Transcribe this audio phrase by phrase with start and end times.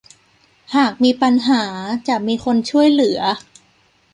[0.75, 1.63] หากมีปัญหา
[2.07, 3.19] จะมีคนช่วยเหลือ